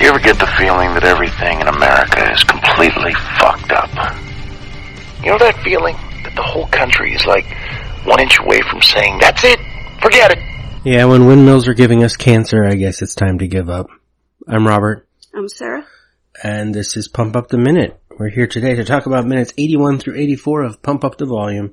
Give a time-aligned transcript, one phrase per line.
[0.00, 3.90] You ever get the feeling that everything in America is completely fucked up?
[5.22, 5.94] You know that feeling
[6.24, 7.44] that the whole country is like
[8.04, 9.58] one inch away from saying, that's it,
[10.02, 10.38] forget it.
[10.84, 13.88] Yeah, when windmills are giving us cancer, I guess it's time to give up.
[14.48, 15.86] I'm Robert, I'm Sarah.
[16.42, 17.98] and this is Pump Up the Minute.
[18.18, 21.72] We're here today to talk about minutes 81 through 84 of Pump Up the Volume,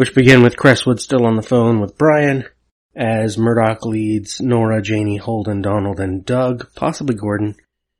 [0.00, 2.46] which begin with Cresswood still on the phone with Brian,
[2.96, 7.54] as Murdoch leads Nora, Janie, Holden, Donald, and Doug, possibly Gordon,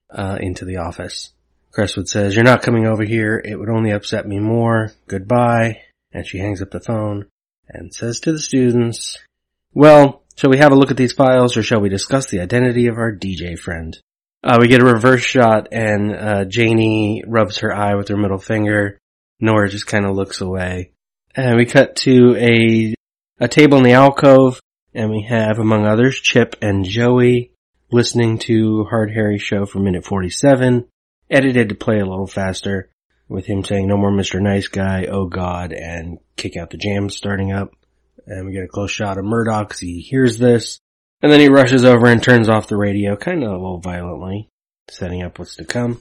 [0.09, 1.35] uh, into the office.
[1.73, 3.37] Cresswood says, you're not coming over here.
[3.45, 4.93] It would only upset me more.
[5.09, 5.83] Goodbye.
[6.11, 7.27] And she hangs up the phone
[7.69, 9.19] and says to the students,
[9.75, 12.87] well, shall we have a look at these files or shall we discuss the identity
[12.87, 14.01] of our DJ friend?
[14.43, 18.39] Uh, we get a reverse shot and, uh, Janie rubs her eye with her middle
[18.39, 18.99] finger.
[19.39, 20.93] Nora just kind of looks away.
[21.35, 22.95] And we cut to a,
[23.39, 24.61] a table in the alcove
[24.93, 27.53] and we have, among others, Chip and Joey
[27.93, 30.87] listening to Hard Harry show for minute 47,
[31.31, 32.89] edited to play a little faster
[33.29, 34.41] with him saying no more Mr.
[34.41, 37.71] Nice Guy, oh god, and kick out the jams starting up.
[38.27, 40.81] And we get a close shot of Murdoch he hears this.
[41.23, 44.49] And then he rushes over and turns off the radio, kind of a little violently,
[44.89, 46.01] setting up what's to come.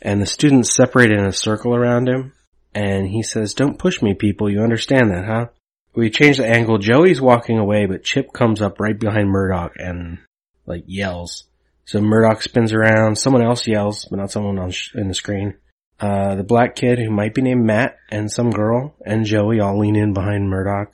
[0.00, 2.32] And the students separate in a circle around him.
[2.74, 5.46] And he says, don't push me people, you understand that, huh?
[5.94, 10.18] We change the angle, Joey's walking away, but Chip comes up right behind Murdoch and,
[10.66, 11.44] like, yells.
[11.86, 15.54] So Murdoch spins around, someone else yells, but not someone on sh- in the screen.
[15.98, 19.78] Uh, the black kid who might be named Matt and some girl and Joey all
[19.78, 20.92] lean in behind Murdoch.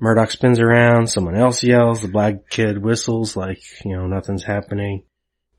[0.00, 5.04] Murdoch spins around, someone else yells, the black kid whistles like, you know, nothing's happening.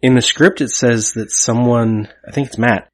[0.01, 2.89] In the script it says that someone, I think it's Matt,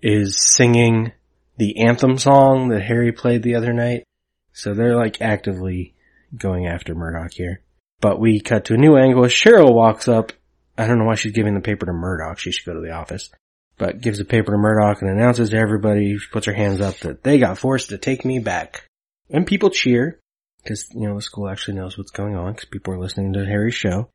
[0.00, 1.12] is singing
[1.56, 4.04] the anthem song that Harry played the other night.
[4.52, 5.94] So they're like actively
[6.36, 7.62] going after Murdoch here.
[8.00, 9.24] But we cut to a new angle.
[9.24, 10.32] Cheryl walks up.
[10.76, 12.38] I don't know why she's giving the paper to Murdoch.
[12.38, 13.30] She should go to the office.
[13.76, 16.96] But gives the paper to Murdoch and announces to everybody, she puts her hands up
[16.98, 18.86] that they got forced to take me back.
[19.30, 20.20] And people cheer.
[20.66, 23.44] Cause, you know, the school actually knows what's going on because people are listening to
[23.44, 24.08] Harry's show.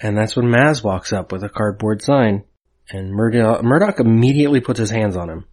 [0.00, 2.44] And that's when Maz walks up with a cardboard sign.
[2.90, 5.44] And Murdoch, Murdoch immediately puts his hands on him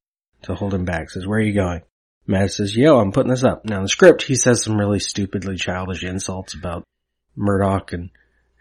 [0.44, 1.10] to hold him back.
[1.10, 1.82] Says, where are you going?
[2.28, 3.66] Maz says, yo, I'm putting this up.
[3.66, 6.84] Now in the script, he says some really stupidly childish insults about
[7.36, 8.12] Murdoch and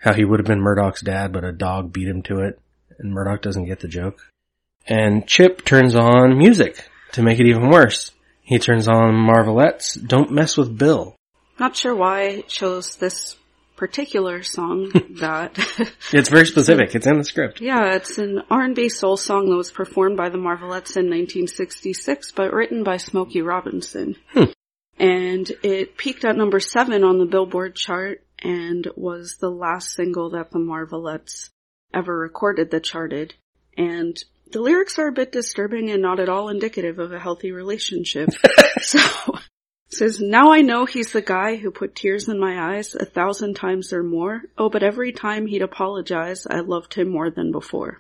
[0.01, 2.59] how he would have been Murdoch's dad, but a dog beat him to it.
[2.99, 4.21] And Murdoch doesn't get the joke.
[4.87, 8.13] And Chip turns on music to make it even worse.
[8.43, 11.15] He turns on Marvelettes, Don't Mess with Bill.
[11.59, 13.37] Not sure why it chose this
[13.79, 14.91] particular song
[15.21, 15.57] that
[16.13, 16.95] It's very specific.
[16.95, 17.61] It's in the script.
[17.61, 22.53] yeah, it's an R&B soul song that was performed by the Marvelettes in 1966 but
[22.53, 24.17] written by Smokey Robinson.
[24.33, 24.45] Hmm.
[24.99, 30.31] And it peaked at number 7 on the Billboard chart and was the last single
[30.31, 31.51] that the Marvelettes
[31.95, 33.35] ever recorded that charted.
[33.77, 34.17] And
[34.51, 38.31] the lyrics are a bit disturbing and not at all indicative of a healthy relationship.
[38.81, 38.99] so
[39.91, 43.55] says, now I know he's the guy who put tears in my eyes a thousand
[43.55, 44.43] times or more.
[44.57, 47.99] Oh, but every time he'd apologize, I loved him more than before.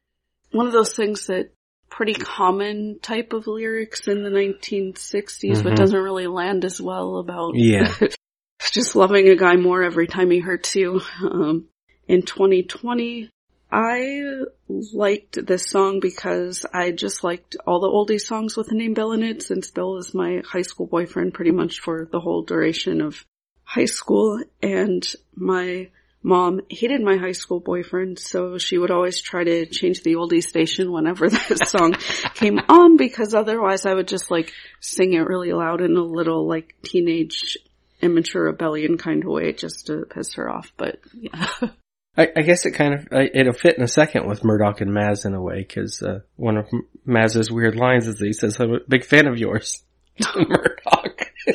[0.52, 1.50] One of those things that
[1.90, 5.76] pretty common type of lyrics in the 1960s, but Mhm.
[5.76, 7.90] doesn't really land as well about Yeah.
[8.72, 11.00] just loving a guy more every time he hurts you.
[11.22, 11.68] Um,
[12.06, 13.30] in 2020,
[13.70, 14.22] I
[14.68, 19.12] liked this song because I just liked all the oldie songs with the name Bill
[19.12, 23.02] in it since Bill was my high school boyfriend pretty much for the whole duration
[23.02, 23.24] of
[23.64, 24.42] high school.
[24.62, 25.90] And my
[26.22, 30.42] mom hated my high school boyfriend so she would always try to change the oldie
[30.42, 31.94] station whenever this song
[32.34, 36.48] came on because otherwise I would just like sing it really loud in a little
[36.48, 37.56] like teenage
[38.00, 41.48] immature rebellion kind of way just to piss her off but yeah
[42.18, 45.24] I, I guess it kind of, it'll fit in a second with Murdoch and Maz
[45.24, 46.66] in a way, cause, uh, one of
[47.06, 49.84] Maz's weird lines is that he says, I'm a big fan of yours
[50.36, 51.30] Murdoch.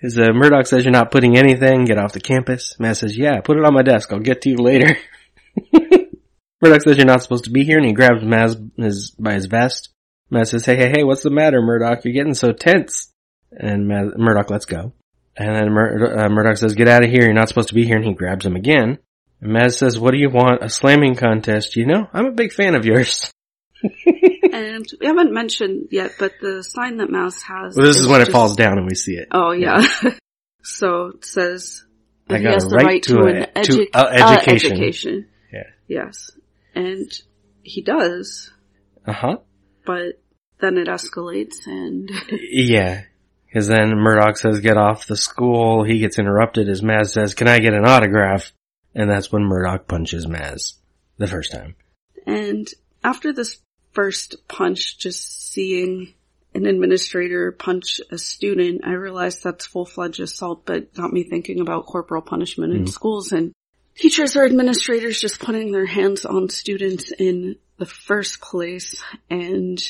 [0.00, 2.74] Cause, uh, Murdoch says you're not putting anything, get off the campus.
[2.80, 4.96] Maz says, yeah, put it on my desk, I'll get to you later.
[6.60, 9.46] Murdoch says you're not supposed to be here and he grabs Maz his, by his
[9.46, 9.90] vest.
[10.32, 12.04] Maz says, hey, hey, hey, what's the matter, Murdoch?
[12.04, 13.12] You're getting so tense.
[13.52, 14.94] And Maz, Murdoch lets go.
[15.36, 17.84] And then Mur- uh, Murdoch says, get out of here, you're not supposed to be
[17.86, 18.98] here, and he grabs him again.
[19.42, 20.62] And Maz says, what do you want?
[20.62, 21.76] A slamming contest?
[21.76, 23.30] You know, I'm a big fan of yours.
[24.52, 28.20] and we haven't mentioned yet but the sign that mouse has Well, this is when
[28.20, 29.26] it falls down and we see it.
[29.32, 29.82] oh yeah
[30.62, 31.82] so it says
[32.30, 34.72] I he got has a the right right to to, an edu- a uh, education.
[34.72, 35.62] education Yeah.
[35.88, 36.30] yes
[36.76, 37.10] and
[37.64, 38.52] he does
[39.04, 39.36] Uh huh.
[39.84, 40.20] but
[40.60, 43.02] then it escalates and Yeah.
[43.46, 45.82] Because then Murdoch says, get off the school.
[45.84, 48.52] He gets interrupted as Maz says, can I get an autograph?
[48.94, 50.74] And that's when Murdoch punches Maz
[51.18, 51.76] the first time.
[52.26, 52.68] And
[53.02, 53.60] after this
[53.92, 56.14] first punch, just seeing
[56.54, 61.86] an administrator punch a student, I realized that's full-fledged assault, but got me thinking about
[61.86, 62.90] corporal punishment in Mm.
[62.90, 63.52] schools and
[63.96, 69.02] teachers or administrators just putting their hands on students in the first place.
[69.30, 69.82] And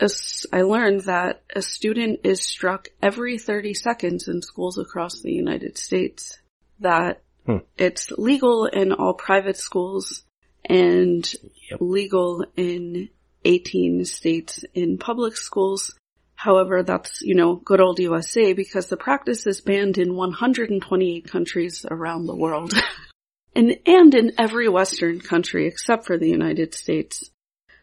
[0.00, 5.32] as I learned that a student is struck every 30 seconds in schools across the
[5.32, 6.38] United States.
[6.80, 7.58] That Hmm.
[7.76, 10.24] it's legal in all private schools
[10.64, 11.28] and
[11.70, 11.78] Yep.
[11.80, 13.08] legal in
[13.44, 15.94] 18 states in public schools.
[16.34, 21.84] However, that's, you know, good old USA because the practice is banned in 128 countries
[21.90, 22.74] around the world.
[23.56, 27.30] and, and in every Western country except for the United States.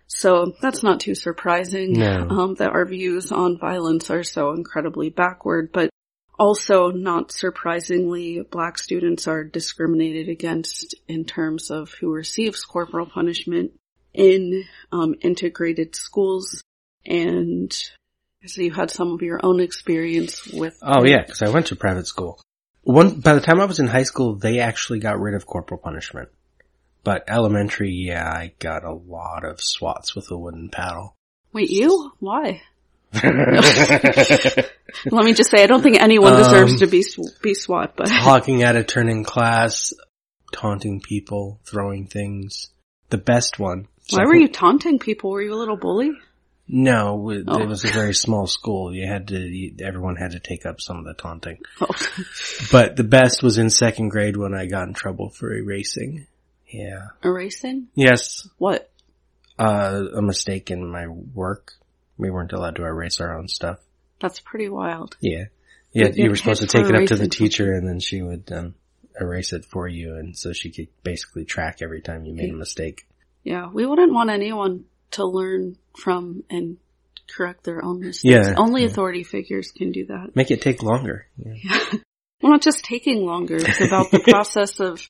[0.08, 2.28] So that's not too surprising No.
[2.30, 5.89] um, that our views on violence are so incredibly backward, but
[6.40, 13.74] also not surprisingly, black students are discriminated against in terms of who receives corporal punishment
[14.14, 16.64] in um, integrated schools.
[17.06, 17.72] And
[18.46, 20.80] so you had some of your own experience with.
[20.82, 22.42] Oh yeah, because I went to private school.
[22.84, 25.80] One, by the time I was in high school, they actually got rid of corporal
[25.80, 26.30] punishment.
[27.04, 31.16] But elementary, yeah, I got a lot of swats with a wooden paddle.
[31.52, 32.12] Wait, you?
[32.20, 32.62] Why?
[35.06, 37.04] Let me just say, I don't think anyone deserves Um, to be
[37.42, 39.94] be SWAT, but Talking at a turn in class,
[40.52, 42.70] taunting people, throwing things.
[43.10, 43.88] The best one.
[44.12, 45.32] why were you taunting people?
[45.32, 46.12] Were you a little bully?
[46.72, 47.62] No, it, Oh.
[47.64, 48.94] it was a very small school.
[48.94, 51.58] You had to, you, everyone had to take up some of the taunting.
[51.82, 51.88] Oh.
[52.72, 56.28] But the best was in second grade when I got in trouble for erasing.
[56.68, 57.08] Yeah.
[57.24, 57.88] Erasing?
[57.96, 58.92] Yes, What?
[59.58, 61.74] uh, a mistake in my work.
[62.20, 63.80] We weren't allowed to erase our own stuff.
[64.20, 65.18] That's pretty wild.
[65.22, 65.46] Yeah.
[65.92, 68.22] Yeah, You you were supposed to take it up to the teacher and then she
[68.22, 68.76] would, um,
[69.20, 72.56] erase it for you and so she could basically track every time you made a
[72.58, 73.06] mistake.
[73.44, 76.78] Yeah, we wouldn't want anyone to learn from and
[77.28, 78.24] correct their own mistakes.
[78.48, 78.88] Yeah, Only yeah.
[78.88, 80.36] authority figures can do that.
[80.36, 81.28] Make it take longer.
[81.38, 81.54] Yeah.
[82.42, 83.58] Well, not just taking longer.
[83.58, 85.02] It's about the process of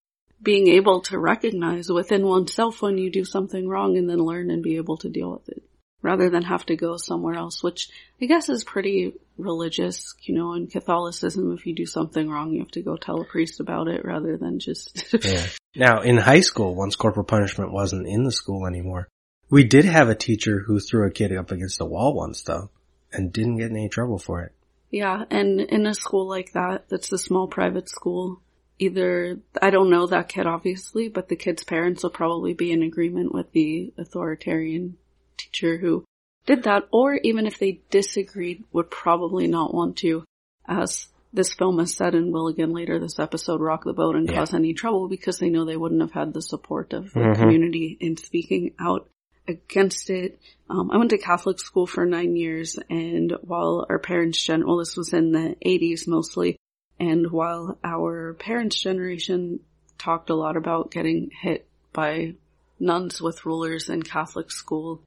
[0.41, 4.63] being able to recognize within oneself when you do something wrong and then learn and
[4.63, 5.61] be able to deal with it.
[6.01, 7.89] Rather than have to go somewhere else, which
[8.21, 12.59] I guess is pretty religious, you know, in Catholicism, if you do something wrong, you
[12.59, 15.45] have to go tell a priest about it rather than just, Yeah.
[15.75, 19.07] Now, in high school, once corporal punishment wasn't in the school anymore,
[19.49, 22.69] we did have a teacher who threw a kid up against the wall once though,
[23.11, 24.53] and didn't get in any trouble for it.
[24.91, 28.41] Yeah, and in a school like that, that's a small private school,
[28.79, 32.81] either, I don't know that kid obviously, but the kid's parents will probably be in
[32.81, 34.97] agreement with the authoritarian
[35.39, 36.05] teacher who
[36.45, 40.23] did that, or even if they disagreed, would probably not want to,
[40.67, 44.27] as this film has said and will again later this episode, rock the boat and
[44.27, 44.35] Yeah.
[44.37, 47.35] cause any trouble because they know they wouldn't have had the support of the Mhm.
[47.35, 49.07] community in speaking out
[49.47, 50.39] against it.
[50.69, 54.77] Um, I went to Catholic school for nine years and while our parents gen, well
[54.77, 56.57] this was in the 80s mostly,
[56.99, 59.59] and while our parents generation
[59.97, 62.35] talked a lot about getting hit by
[62.79, 65.01] nuns with rulers in Catholic school,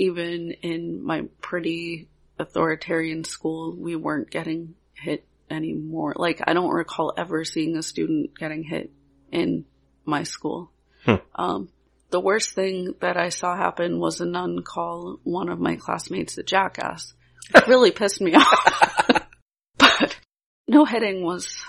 [0.00, 2.08] even in my pretty
[2.38, 6.14] authoritarian school, we weren't getting hit anymore.
[6.16, 8.90] Like I don't recall ever seeing a student getting hit
[9.30, 9.66] in
[10.06, 10.72] my school.
[11.04, 11.16] Hmm.
[11.34, 11.68] Um,
[12.08, 16.38] the worst thing that I saw happen was a nun call one of my classmates
[16.38, 17.12] a jackass.
[17.54, 19.26] It really pissed me off.
[19.78, 20.18] but
[20.66, 21.62] no hitting was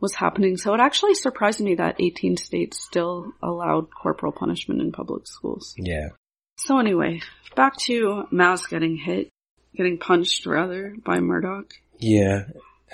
[0.00, 0.56] was happening.
[0.56, 5.74] So it actually surprised me that 18 states still allowed corporal punishment in public schools.
[5.76, 6.08] Yeah.
[6.56, 7.20] So anyway,
[7.54, 9.28] back to Maz getting hit,
[9.74, 11.72] getting punched rather by Murdoch.
[11.98, 12.44] Yeah.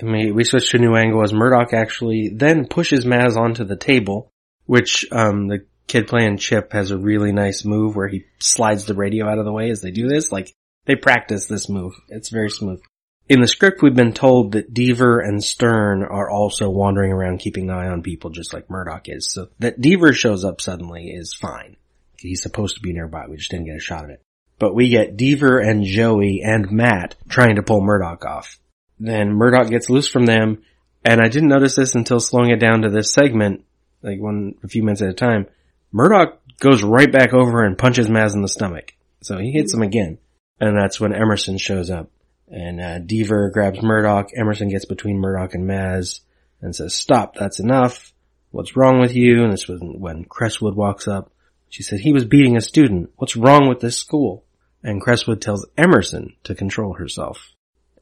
[0.01, 3.65] I mean, we switch to a new angle as Murdoch actually then pushes Maz onto
[3.65, 4.31] the table,
[4.67, 8.95] which, um, the kid playing Chip has a really nice move where he slides the
[8.95, 10.33] radio out of the way as they do this.
[10.33, 10.53] Like,
[10.87, 11.93] they practice this move.
[12.09, 12.81] It's very smooth.
[13.29, 17.71] In the script, we've been told that Deaver and Stern are also wandering around keeping
[17.71, 19.31] an eye on people just like Murdoch is.
[19.31, 21.77] So that Deaver shows up suddenly is fine.
[22.23, 23.27] He's supposed to be nearby.
[23.29, 24.23] We just didn't get a shot of it.
[24.59, 28.59] But we get Deaver and Joey and Matt trying to pull Murdoch off.
[28.99, 30.63] Then Murdoch gets loose from them,
[31.05, 33.65] and I didn't notice this until slowing it down to this segment,
[34.03, 35.47] like one, a few minutes at a time.
[35.91, 38.95] Murdoch goes right back over and punches Maz in the stomach.
[39.21, 40.19] So he hits him again.
[40.61, 42.11] And that's when Emerson shows up.
[42.49, 44.31] And, uh, Deaver grabs Murdoch.
[44.37, 46.21] Emerson gets between Murdoch and Maz
[46.61, 48.13] and says, stop, that's enough.
[48.53, 49.43] What's wrong with you?
[49.43, 51.32] And this was when Crestwood walks up.
[51.73, 53.13] She said, he was beating a student.
[53.17, 54.45] What's wrong with this school?
[54.83, 57.49] And Crestwood tells Emerson to control herself.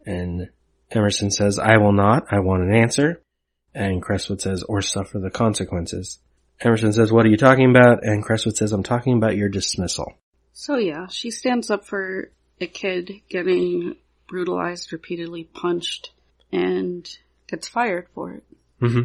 [0.05, 0.51] And
[0.91, 2.25] Emerson says, I will not.
[2.33, 3.23] I want an answer.
[3.73, 6.19] And Crestwood says, or suffer the consequences.
[6.61, 8.03] Emerson says, what are you talking about?
[8.03, 10.15] And Crestwood says, I'm talking about your dismissal.
[10.53, 13.95] So yeah, she stands up for a kid getting
[14.27, 16.11] brutalized, repeatedly punched,
[16.51, 17.09] and
[17.47, 18.45] gets fired for it.
[18.83, 19.03] Mm-hmm.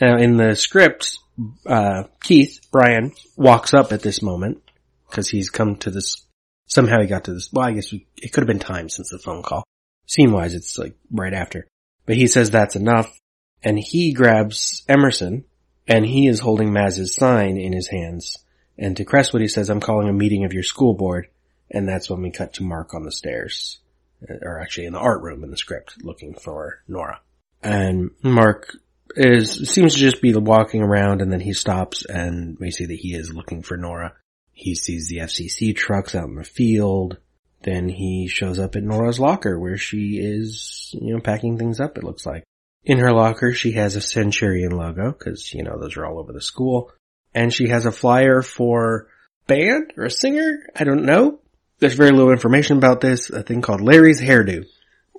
[0.00, 1.18] Now in the script,
[1.66, 4.62] uh, Keith, Brian, walks up at this moment,
[5.10, 6.24] cause he's come to this,
[6.66, 9.10] somehow he got to this, well I guess we, it could have been time since
[9.10, 9.64] the phone call.
[10.06, 11.66] Scene wise, it's like right after.
[12.04, 13.18] But he says that's enough,
[13.62, 15.44] and he grabs Emerson,
[15.88, 18.38] and he is holding Maz's sign in his hands.
[18.78, 21.28] And to Crestwood he says, I'm calling a meeting of your school board,
[21.70, 23.78] and that's when we cut to Mark on the stairs.
[24.42, 27.20] Or actually in the art room in the script, looking for Nora.
[27.62, 28.76] And Mark
[29.16, 32.98] is, seems to just be walking around and then he stops and we see that
[32.98, 34.14] he is looking for Nora.
[34.52, 37.18] He sees the FCC trucks out in the field.
[37.62, 41.98] Then he shows up at Nora's locker where she is, you know, packing things up,
[41.98, 42.44] it looks like.
[42.84, 46.32] In her locker, she has a Centurion logo, cause, you know, those are all over
[46.32, 46.92] the school.
[47.34, 49.08] And she has a flyer for
[49.46, 50.66] band or a singer?
[50.74, 51.40] I don't know.
[51.78, 54.66] There's very little information about this, a thing called Larry's Hairdo.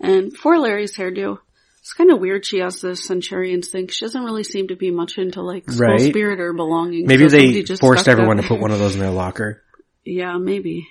[0.02, 1.40] And for Larry's hairdo,
[1.88, 3.88] it's kind of weird she has this Centurions thing.
[3.88, 6.02] She doesn't really seem to be much into like school Right.
[6.02, 7.06] spirit or belonging.
[7.08, 9.64] Maybe so they just forced everyone to put one of those in their locker.
[10.04, 10.86] Yeah, maybe.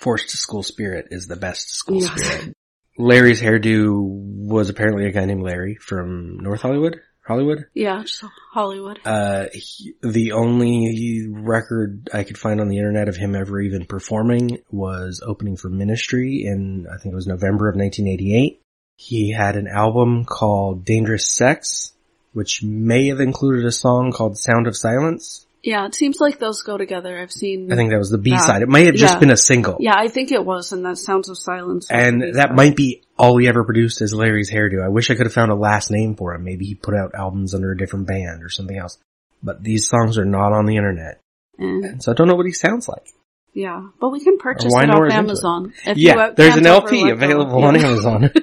[0.00, 2.24] Forced school spirit is the best school Yes.
[2.24, 2.54] spirit.
[2.96, 7.66] Larry's hairdo was apparently a guy named Larry from North Hollywood, Hollywood.
[7.74, 8.24] Yeah, just
[8.54, 9.00] Hollywood.
[9.04, 13.84] Uh, he, the only record I could find on the internet of him ever even
[13.84, 18.62] performing was opening for Ministry in, I think it was November of 1988.
[19.00, 21.92] He had an album called Dangerous Sex,
[22.32, 25.46] which may have included a song called Sound of Silence.
[25.62, 27.16] Yeah, it seems like those go together.
[27.16, 27.72] I've seen.
[27.72, 28.38] I think that was the B Yeah.
[28.38, 28.62] side.
[28.62, 29.20] It may have just Yeah.
[29.20, 29.76] been a single.
[29.78, 31.86] Yeah, I think it was, and that Sounds of Silence.
[31.88, 34.84] And that might be all he ever produced is Larry's hairdo.
[34.84, 36.42] I wish I could have found a last name for him.
[36.42, 38.98] Maybe he put out albums under a different band or something else.
[39.44, 41.20] But these songs are not on the internet.
[41.60, 41.64] Eh.
[41.64, 43.06] And, So I don't know what he sounds like.
[43.54, 45.12] yeah, but we can purchase it off it.
[45.12, 45.72] Amazon.
[45.86, 48.30] If yeah, there's an LP available on Amazon.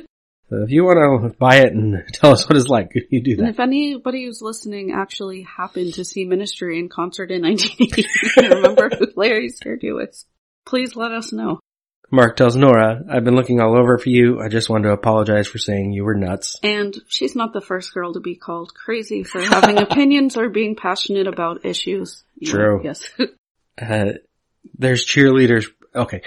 [0.49, 3.31] so if you want to buy it and tell us what it's like, you do
[3.31, 3.49] And that.
[3.49, 9.07] if anybody who's listening actually happened to see Ministry in concert in 1980 remember who
[9.15, 10.25] Larry's hairdo is,
[10.65, 11.59] please let us know.
[12.11, 14.39] Mark tells Nora, I've been looking all over for you.
[14.39, 16.55] I just wanted to apologize for saying you were nuts.
[16.61, 20.75] And she's not the first girl to be called crazy for having opinions or being
[20.75, 22.23] passionate about issues.
[22.35, 22.77] You True.
[22.77, 23.09] know, Yes.
[23.81, 24.13] Uh,
[24.77, 25.65] there's cheerleaders.
[25.95, 26.21] Okay.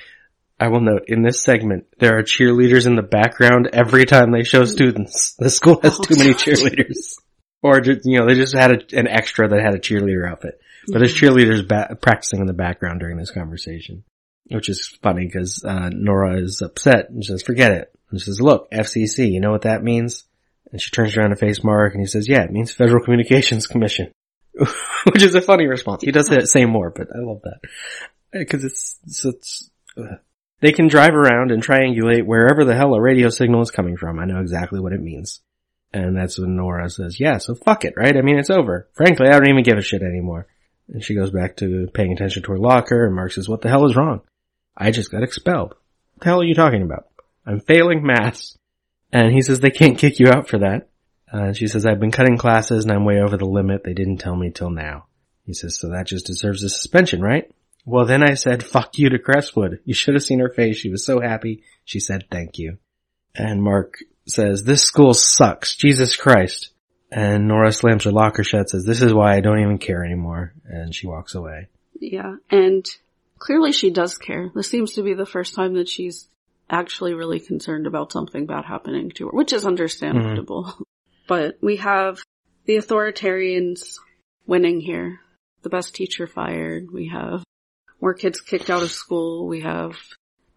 [0.61, 4.43] I will note in this segment, there are cheerleaders in the background every time they
[4.43, 5.35] show students.
[5.39, 7.15] The school has Oh, too many cheerleaders.
[7.63, 10.61] Or just, you know, they just had a, an extra that had a cheerleader outfit.
[10.89, 14.05] But there's cheerleaders ba- practicing in the background during this conversation.
[14.51, 17.93] Which is funny because, uh, Nora is upset and says, forget it.
[18.11, 20.25] And she says, look, FCC, you know what that means?
[20.73, 23.67] And she turns around to face Mark and he says, yeah, it means Federal Communications
[23.67, 24.11] Commission.
[24.55, 26.03] Which is a funny response.
[26.03, 27.61] He does say more, but I love that.
[28.33, 29.71] Because it's, it's, it's
[30.61, 34.19] they can drive around and triangulate wherever the hell a radio signal is coming from.
[34.19, 35.41] I know exactly what it means.
[35.93, 38.17] And that's when Nora says, yeah, so fuck it, right?
[38.17, 38.89] I mean, it's over.
[38.93, 40.47] Frankly, I don't even give a shit anymore.
[40.89, 43.69] And she goes back to paying attention to her locker and Mark says, what the
[43.69, 44.21] hell is wrong?
[44.77, 45.71] I just got expelled.
[46.15, 47.09] What the hell are you talking about?
[47.47, 48.57] I'm failing maths.
[49.13, 50.89] And he says, they can't kick you out for that.
[51.33, 53.85] Uh, she says, I've been cutting classes and I'm way over the limit.
[53.85, 55.07] They didn't tell me till now.
[55.45, 57.51] He says, so that just deserves a suspension, right?
[57.89, 59.81] Well, then I said, fuck you to Crestwood.
[59.87, 60.77] You should have seen her face.
[60.77, 61.63] She was so happy.
[61.87, 62.77] She said, thank you.
[63.35, 63.95] And Mark
[64.27, 65.75] says, this school sucks.
[65.75, 66.69] Jesus Christ.
[67.11, 70.53] And Nora slams her locker shut, says, this is why I don't even care anymore.
[70.67, 71.69] And she walks away.
[71.99, 72.85] Yeah, and
[73.39, 74.51] clearly she does care.
[74.55, 76.29] This seems to be the first time that she's
[76.69, 80.65] actually really concerned about something bad happening to her, which is understandable.
[80.65, 80.83] Mm-hmm.
[81.27, 82.23] But we have
[82.65, 83.97] the authoritarians
[84.47, 85.21] winning here.
[85.61, 86.91] The best teacher fired.
[86.91, 87.45] We have
[88.01, 89.47] more kids kicked out of school.
[89.47, 89.97] We have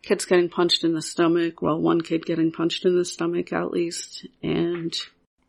[0.01, 1.61] kids getting punched in the stomach.
[1.61, 4.27] Well, one kid getting punched in the stomach at least.
[4.43, 4.93] And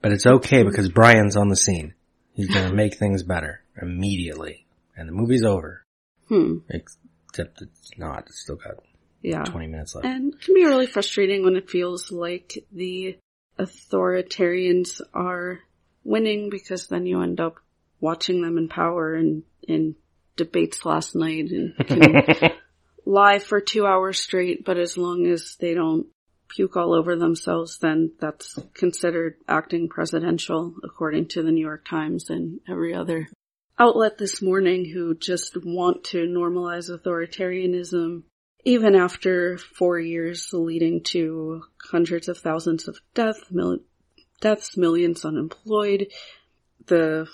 [0.01, 1.95] But it's okay because Brian's on the scene.
[2.35, 4.67] He's gonna make things better immediately.
[4.97, 5.83] And the movie's over.
[6.29, 8.25] hmm, Except it's not.
[8.27, 8.85] It's still got
[9.23, 9.45] yeah.
[9.45, 10.07] 20 minutes left.
[10.07, 13.17] And it can be really frustrating when it feels like the
[13.59, 15.61] authoritarians are
[16.05, 17.57] winning because then you end up
[18.01, 19.95] watching them in power and in
[20.37, 22.53] debates last night and can
[23.05, 26.07] lie for two hours straight, but as long as they don't
[26.49, 32.31] puke all over themselves, then that's considered acting presidential according to the New York Times
[32.31, 33.29] and every other
[33.79, 38.23] outlet this morning who just want to normalize authoritarianism
[38.65, 43.81] even after four years leading to hundreds of thousands of deaths, mil-
[44.41, 46.09] deaths, millions unemployed,
[46.87, 47.27] the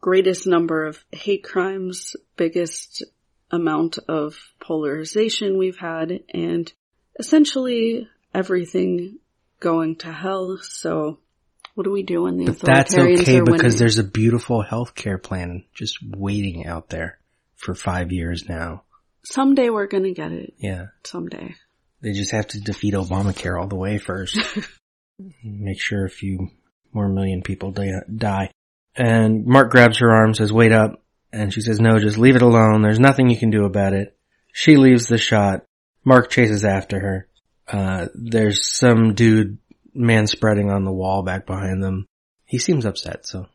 [0.00, 3.04] greatest number of hate crimes, biggest
[3.50, 6.72] amount of polarization we've had, and
[7.18, 9.18] essentially everything
[9.60, 10.58] going to hell.
[10.62, 11.18] So
[11.74, 13.78] what do we do when the But that's okay because winning?
[13.78, 17.18] there's a beautiful healthcare plan just waiting out there
[17.54, 18.84] for five years now.
[19.24, 20.54] Someday we're gonna get it.
[20.58, 20.86] Yeah.
[21.04, 21.54] Someday.
[22.00, 24.38] They just have to defeat Obamacare all the way first.
[25.44, 26.50] Make sure a few
[26.92, 28.50] more million people die.
[28.96, 31.02] And Mark grabs her arm, says, wait up.
[31.32, 32.82] And she says, no, just leave it alone.
[32.82, 34.16] There's nothing you can do about it.
[34.52, 35.64] She leaves the shot.
[36.04, 37.28] Mark chases after her.
[37.68, 39.58] Uh, there's some dude
[39.92, 42.06] man spreading on the wall back behind them.
[42.46, 43.46] He seems upset, so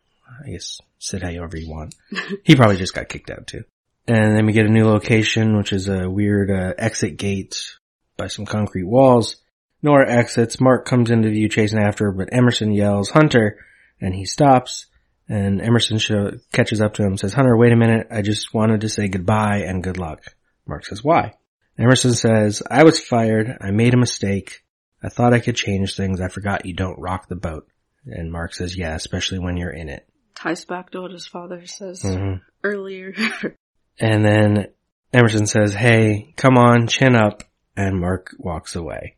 [0.45, 1.95] I guess sit however you want.
[2.43, 3.63] he probably just got kicked out too.
[4.07, 7.77] And then we get a new location, which is a weird uh, exit gate
[8.17, 9.37] by some concrete walls.
[9.81, 10.59] Nora exits.
[10.59, 13.57] Mark comes into view chasing after her, but Emerson yells, Hunter!
[13.99, 14.87] And he stops.
[15.31, 18.07] And Emerson show, catches up to him and says, Hunter, wait a minute.
[18.11, 20.19] I just wanted to say goodbye and good luck.
[20.67, 21.35] Mark says, why?
[21.79, 23.57] Emerson says, I was fired.
[23.61, 24.65] I made a mistake.
[25.01, 26.19] I thought I could change things.
[26.19, 27.65] I forgot you don't rock the boat.
[28.05, 30.05] And Mark says, yeah, especially when you're in it.
[30.35, 32.41] Ties back to what his father says Mhm.
[32.63, 33.13] earlier.
[33.99, 34.67] And then
[35.13, 37.43] Emerson says, hey, come on, chin up.
[37.77, 39.15] And Mark walks away.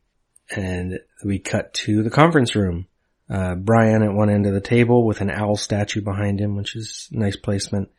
[0.56, 2.88] And we cut to the conference room.
[3.34, 6.76] Uh, Brian at one end of the table with an owl statue behind him, which
[6.76, 7.90] is nice placement.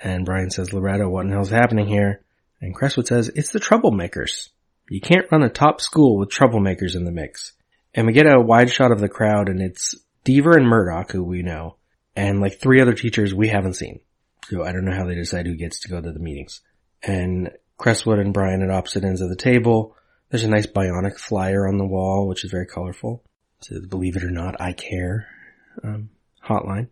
[0.00, 2.22] And Brian says, Loretta, what in hell's happening here?
[2.60, 4.50] And Crestwood says, it's the troublemakers.
[4.88, 7.54] You can't run a top school with troublemakers in the mix.
[7.92, 11.24] And we get a wide shot of the crowd and it's Deaver and Murdoch, who
[11.24, 11.74] we know,
[12.14, 13.98] and like three other teachers we haven't seen.
[14.48, 16.60] So I don't know how they decide who gets to go to the meetings.
[17.02, 19.96] And Crestwood and Brian at opposite ends of the table.
[20.30, 23.24] There's a nice bionic flyer on the wall, which is very colorful.
[23.64, 25.26] So believe it or not, I care.
[25.82, 26.10] Um,
[26.46, 26.88] hotline.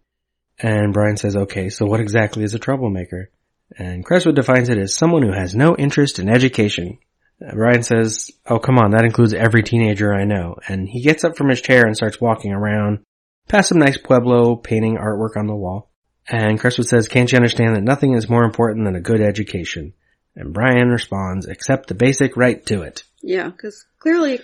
[0.58, 3.30] And Brian says, okay, so what exactly is a troublemaker?
[3.76, 6.98] And Crestwood defines it as someone who has no interest in education.
[7.44, 10.56] Uh, Brian says, oh come on, that includes every teenager I know.
[10.66, 13.00] And he gets up from his chair and starts walking around,
[13.48, 15.90] past some nice Pueblo painting artwork on the wall.
[16.26, 19.92] And Crestwood says, can't you understand that nothing is more important than a good education?
[20.36, 23.04] And Brian responds, except the basic right to it.
[23.20, 24.40] yeah, because clearly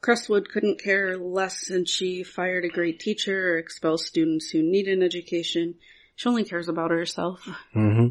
[0.00, 4.86] Crestwood couldn't care less since she fired a great teacher or expelled students who need
[4.86, 5.74] an education.
[6.16, 7.46] She only cares about herself.
[7.72, 8.08] hmm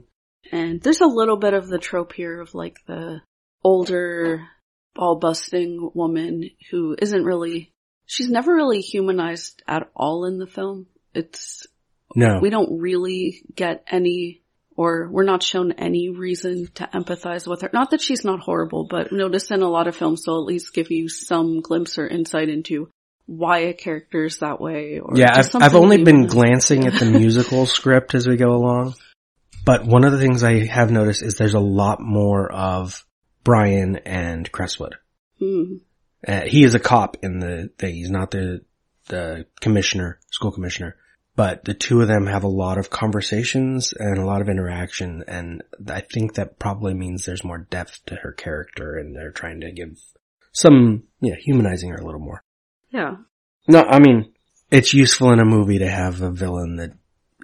[0.52, 3.22] And there's a little bit of the trope here of like the
[3.64, 4.48] older
[4.96, 7.72] ball busting woman who isn't really,
[8.06, 10.88] she's never really humanized at all in the film.
[11.14, 11.68] It's,
[12.16, 12.40] No.
[12.42, 14.44] we don't really get any,
[14.78, 17.70] or we're not shown any reason to empathize with her.
[17.74, 20.74] Not that she's not horrible, but notice in a lot of films they'll at least
[20.74, 22.90] give you some glimpse or insight into
[23.26, 25.00] why a character is that way.
[25.00, 26.36] Or Yeah, I've, I've only been humanized.
[26.36, 28.94] glancing at the musical script as we go along.
[29.66, 33.04] But one of the things I have noticed is there's a lot more of
[33.44, 34.96] Brian and Crestwood.
[35.40, 35.78] Hmm.
[36.26, 37.96] Uh, he is a cop in the thing.
[37.96, 38.62] He's not the,
[39.08, 40.96] the commissioner, school commissioner.
[41.38, 45.24] But the two of them have a lot of conversations and a lot of interaction.
[45.28, 49.62] And I think that probably means there's more depth to her character and they're trying
[49.62, 50.00] to give
[50.52, 52.44] some, yeah, humanizing her a little more.
[52.90, 53.18] Yeah.
[53.68, 54.34] No, I mean,
[54.72, 56.94] it's useful in a movie to have a villain that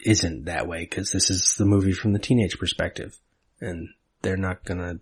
[0.03, 3.19] isn't that way because this is the movie from the teenage perspective
[3.61, 3.89] and
[4.23, 4.95] they're not gonna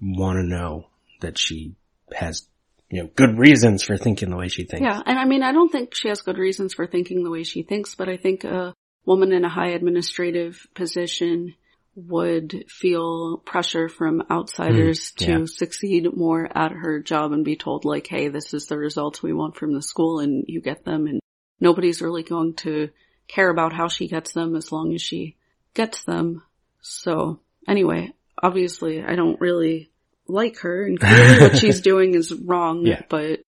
[0.00, 0.86] want to know
[1.20, 1.74] that she
[2.14, 2.46] has,
[2.88, 4.82] you know, good reasons for thinking the way she thinks.
[4.82, 7.42] Yeah, and I mean, I don't think she has good reasons for thinking the way
[7.42, 11.54] she thinks, but I think a woman in a high administrative position
[11.96, 17.86] would feel pressure from outsiders Mm, to succeed more at her job and be told
[17.86, 21.06] like, hey, this is the results we want from the school and you get them
[21.06, 21.20] and
[21.58, 22.90] nobody's really going to
[23.28, 25.36] care about how she gets them as long as she
[25.72, 26.42] gets them.
[26.82, 29.90] So anyway, obviously I don't really
[30.28, 33.02] like her and clearly what she's doing is wrong, Yeah.
[33.08, 33.40] but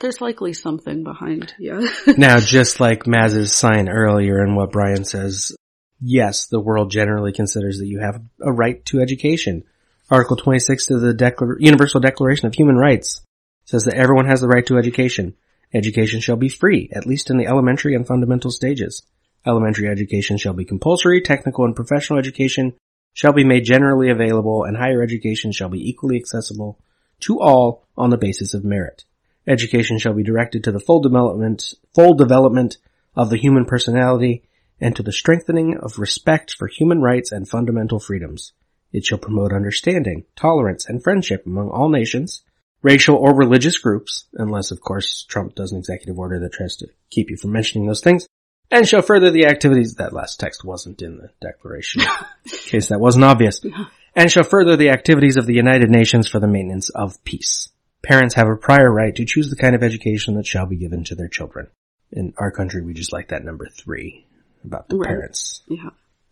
[0.00, 1.80] there's likely something behind, yeah.
[2.16, 5.54] now, just like Maz's sign earlier and what Brian says,
[6.00, 9.64] yes, the world generally considers that you have a right to education.
[10.10, 13.22] Article 26 of the Declar- Universal Declaration of Human Rights
[13.66, 15.34] says that everyone has the right to education.
[15.72, 19.02] Education shall be free, at least in the elementary and fundamental stages.
[19.46, 22.74] Elementary education shall be compulsory, technical and professional education
[23.14, 26.78] shall be made generally available, and higher education shall be equally accessible
[27.20, 29.04] to all on the basis of merit.
[29.46, 32.76] Education shall be directed to the full development, full development
[33.16, 34.42] of the human personality
[34.80, 38.52] and to the strengthening of respect for human rights and fundamental freedoms.
[38.92, 42.42] It shall promote understanding, tolerance, and friendship among all nations,
[42.82, 46.88] racial or religious groups, unless of course Trump does an executive order that tries to
[47.10, 48.26] keep you from mentioning those things,
[48.70, 53.00] and shall further the activities, that last text wasn't in the declaration, in case that
[53.00, 53.60] wasn't obvious,
[54.16, 57.68] and shall further the activities of the United Nations for the maintenance of peace.
[58.02, 61.04] Parents have a prior right to choose the kind of education that shall be given
[61.04, 61.68] to their children.
[62.12, 64.26] In our country, we just like that number three
[64.64, 65.08] about the Right.
[65.08, 65.62] parents.
[65.68, 65.90] Yeah.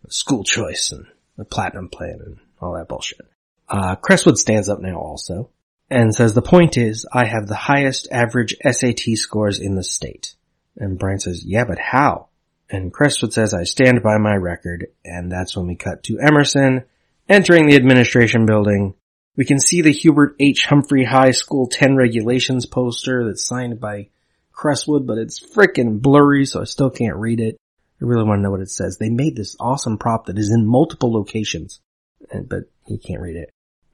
[0.09, 1.05] School choice and
[1.37, 3.21] the platinum plan and all that bullshit.
[3.67, 5.49] Uh, Crestwood stands up now also
[5.89, 10.35] and says the point is I have the highest average SAT scores in the state.
[10.77, 12.29] And Brian says, yeah, but how?
[12.69, 14.87] And Crestwood says, I stand by my record.
[15.05, 16.85] And that's when we cut to Emerson
[17.29, 18.95] entering the administration building.
[19.35, 20.65] We can see the Hubert H.
[20.65, 24.09] Humphrey High School 10 regulations poster that's signed by
[24.51, 27.57] Crestwood, but it's freaking blurry, so I still can't read it.
[28.01, 28.97] I really want to know what it says.
[28.97, 31.79] They made this awesome prop that is in multiple locations,
[32.31, 33.49] but you can't read it.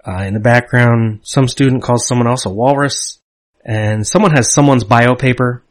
[0.05, 3.19] Uh, in the background, some student calls someone else a walrus,
[3.63, 5.63] and someone has someone's bio paper,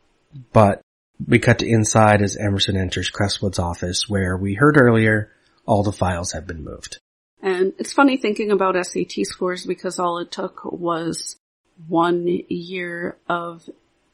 [0.53, 0.81] but
[1.27, 5.31] we cut to inside as Emerson enters Crestwood's office where we heard earlier
[5.67, 6.99] all the files have been moved.
[7.43, 11.37] And it's funny thinking about SAT scores because all it took was
[11.87, 13.69] one year of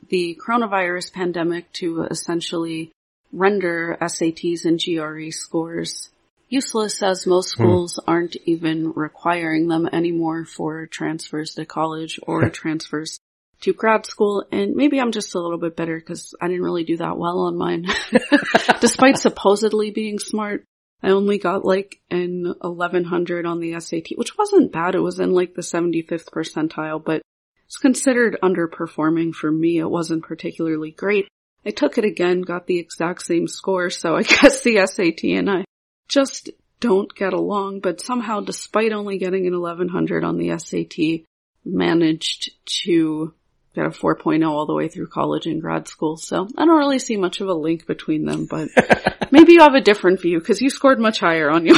[0.09, 2.93] the coronavirus pandemic to essentially
[3.33, 6.11] render SATs and GRE scores
[6.49, 7.62] useless as most hmm.
[7.62, 13.19] schools aren't even requiring them anymore for transfers to college or transfers
[13.64, 14.44] to grad school.
[14.50, 17.40] And maybe I'm just a little bit better because I didn't really do that well
[17.40, 17.87] on mine.
[18.81, 20.64] Despite supposedly being smart,
[21.03, 24.94] I only got like an 1100 on the SAT, which wasn't bad.
[24.94, 27.22] It was in like the 75th percentile, but
[27.66, 29.79] it's considered underperforming for me.
[29.79, 31.27] It wasn't particularly great.
[31.66, 35.50] I took it again, got the exact same score, so I guess the SAT and
[35.50, 35.64] I
[36.09, 36.50] just
[36.81, 41.27] don't get along, but somehow despite only getting an 1100 on the SAT,
[41.64, 42.50] managed
[42.83, 43.33] to
[43.74, 46.16] get a 4.0 all the way through college and grad school.
[46.16, 48.68] So I don't really see much of a link between them, but
[49.32, 51.76] maybe you have a different view because you scored much higher on your.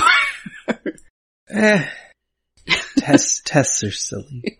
[1.49, 1.89] Eh.
[2.99, 4.59] tests, tests are silly.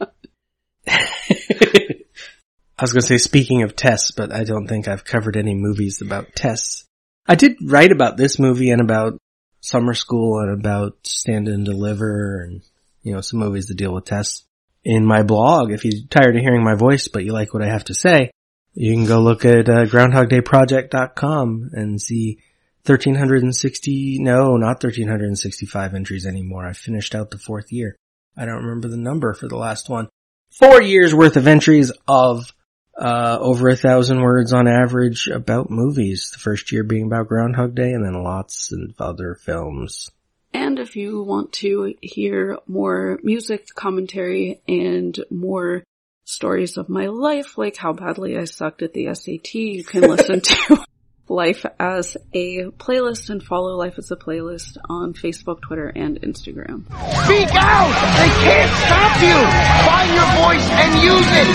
[2.79, 6.03] I was gonna say speaking of tests, but I don't think I've covered any movies
[6.03, 6.85] about tests.
[7.27, 9.19] I did write about this movie and about
[9.61, 12.63] summer school and about stand and deliver and,
[13.03, 14.46] you know, some movies that deal with tests
[14.87, 15.73] in my blog.
[15.73, 18.31] If you're tired of hearing my voice, but you like what I have to say,
[18.73, 22.39] you can go look at uh, groundhogdayproject.com and see
[22.85, 26.65] 1360, no, not 1365 entries anymore.
[26.65, 27.97] I finished out the fourth year.
[28.37, 30.09] I don't remember the number for the last one.
[30.51, 32.55] Four years worth of entries of
[32.97, 36.31] uh, over a thousand words on average about movies.
[36.31, 40.13] The first year being about Groundhog Day and then lots of other films.
[40.57, 45.85] And if you want to hear more music commentary and more
[46.25, 50.41] stories of my life, like how badly I sucked at the SAT, you can listen
[50.41, 50.83] to
[51.29, 56.87] Life as a playlist and follow Life as a playlist on Facebook, Twitter, and Instagram.
[57.27, 57.93] Speak out!
[58.17, 59.37] They can't stop you!
[59.85, 61.51] Find your voice and use it!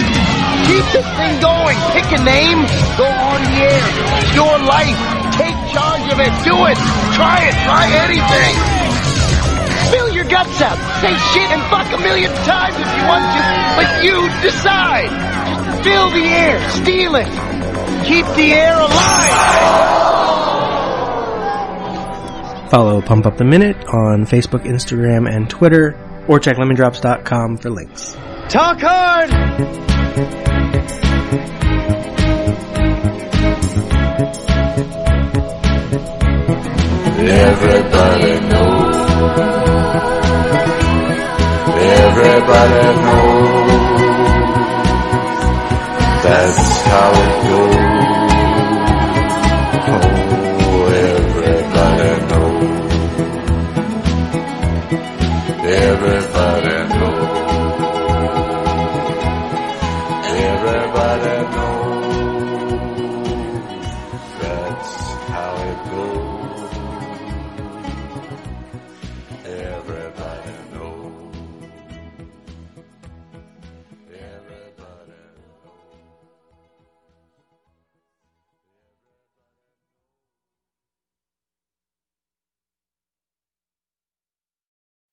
[0.70, 1.78] Keep this thing going!
[1.98, 2.62] Pick a name,
[3.02, 3.82] go on the air.
[4.22, 5.00] It's your life.
[5.42, 6.34] Take charge of it.
[6.46, 6.78] Do it!
[7.16, 7.56] Try it!
[7.66, 8.71] Try anything!
[10.32, 10.78] Spill your guts out!
[11.02, 13.42] Say shit and fuck a million times if you want to,
[13.76, 15.10] but you decide!
[15.66, 17.28] Just fill the air, steal it!
[18.06, 19.50] Keep the air alive!
[22.70, 25.98] Follow Pump Up the Minute on Facebook, Instagram, and Twitter,
[26.30, 28.16] or check lemondrops.com for links.
[28.48, 29.32] Talk hard!
[37.24, 37.91] Everybody
[42.44, 42.74] Everybody
[43.04, 44.02] knows.
[46.24, 47.91] That's how it goes.